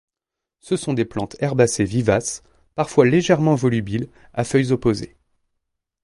Ce 0.61 0.77
sont 0.77 0.93
des 0.95 1.05
plantes 1.05 1.35
herbacées 1.43 1.85
vivaces, 1.85 2.41
parfois 2.73 3.05
légèrement 3.05 3.53
volubiles, 3.53 4.09
à 4.33 4.43
feuilles 4.43 4.71
opposées. 4.71 5.15